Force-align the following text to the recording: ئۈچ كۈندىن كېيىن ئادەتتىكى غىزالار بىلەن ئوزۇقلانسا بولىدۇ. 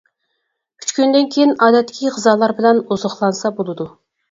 ئۈچ 0.83 0.93
كۈندىن 0.99 1.27
كېيىن 1.35 1.53
ئادەتتىكى 1.67 2.15
غىزالار 2.17 2.57
بىلەن 2.63 2.83
ئوزۇقلانسا 2.87 3.55
بولىدۇ. 3.61 3.91